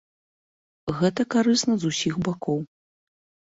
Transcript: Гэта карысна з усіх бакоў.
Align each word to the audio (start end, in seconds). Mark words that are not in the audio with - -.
Гэта 1.01 1.21
карысна 1.33 1.77
з 1.85 1.93
усіх 1.93 2.17
бакоў. 2.29 2.59